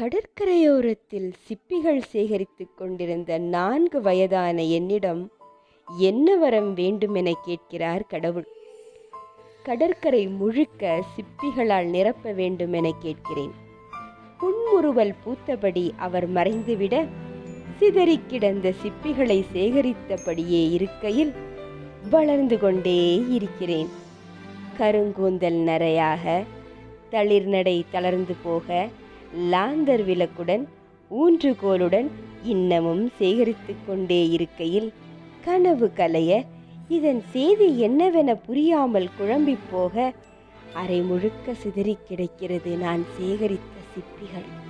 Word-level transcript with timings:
கடற்கரையோரத்தில் 0.00 1.32
சிப்பிகள் 1.46 2.00
சேகரித்துக் 2.00 2.76
கொண்டிருந்த 2.76 3.38
நான்கு 3.38 4.00
வயதான 4.00 4.62
என்னிடம் 4.62 5.30
என்ன 5.98 6.36
வரம் 6.36 6.74
வேண்டுமென 6.74 7.32
கேட்கிறார் 7.44 8.06
கடவுள். 8.06 8.46
கடற்கரை 9.62 10.26
முழுக்க 10.26 11.04
சிப்பிகளால் 11.16 11.84
நிரப்ப 11.84 12.32
வேண்டுமென 12.32 12.92
கேட்கிறேன். 12.98 13.50
புன்முறுவல் 14.38 15.14
பூத்தபடி 15.24 15.90
அவர் 15.96 16.30
மறைந்துவிட 16.30 17.06
சிதறிக் 17.78 18.28
கிடந்த 18.28 18.72
சிப்பிகளை 18.82 19.44
சேகரித்தபடியே 19.52 20.70
இருக்கையில் 20.70 21.32
வளர்ந்து 22.10 22.58
கொண்டே 22.58 23.24
இருக்கிறேன். 23.28 23.88
கருங்கூந்தல் 24.78 25.60
நரையாக 25.64 26.44
தளிர்நடை 27.10 27.82
தளர்ந்து 27.90 28.34
போக 28.42 28.88
லாந்தர் 29.36 30.04
விளக்குடன் 30.04 30.64
ஊன்றுகோலுடன் 31.10 32.08
இன்னமும் 32.42 33.10
சேகரித்து 33.18 33.74
கொண்டே 33.86 34.28
இருக்கையில் 34.28 34.92
கனவு 35.44 35.90
கலைய 35.96 36.42
இதன் 36.88 37.22
செய்தி 37.32 37.78
என்னவென 37.78 38.34
புரியாமல் 38.34 39.08
குழம்பி 39.20 39.56
போக 39.70 40.12
அரை 40.72 41.00
முழுக்க 41.00 41.54
சிதறி 41.54 41.96
கிடக்கிறது 42.08 42.76
நான் 42.76 43.04
சேகரித்த 43.18 43.76
சிப்பிகள். 43.94 44.67